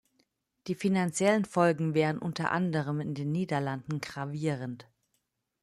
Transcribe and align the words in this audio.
Die 0.65 0.73
finanziellen 0.73 1.45
Folgen 1.45 1.93
wären 1.93 2.17
unter 2.17 2.49
anderem 2.51 2.99
in 3.01 3.13
den 3.13 3.31
Niederlanden 3.31 4.01
gravierend. 4.01 4.89